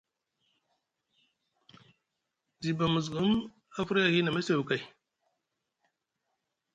Ziba 2.63 2.87
Musgum 2.93 3.31
a 3.79 3.81
firya 3.87 4.05
ahi 4.07 4.19
na 4.23 4.31
mesew 4.35 4.61
kay. 4.69 4.81